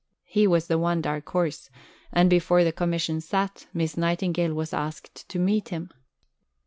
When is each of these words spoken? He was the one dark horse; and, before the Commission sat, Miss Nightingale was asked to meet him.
He 0.25 0.47
was 0.47 0.65
the 0.65 0.79
one 0.79 0.99
dark 0.99 1.29
horse; 1.29 1.69
and, 2.11 2.27
before 2.27 2.63
the 2.63 2.71
Commission 2.71 3.21
sat, 3.21 3.67
Miss 3.71 3.95
Nightingale 3.95 4.55
was 4.55 4.73
asked 4.73 5.29
to 5.29 5.37
meet 5.37 5.69
him. 5.69 5.91